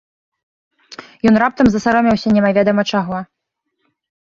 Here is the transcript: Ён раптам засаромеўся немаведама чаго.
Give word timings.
Ён 1.33 1.39
раптам 1.45 1.65
засаромеўся 1.75 2.27
немаведама 2.41 2.83
чаго. 2.91 3.17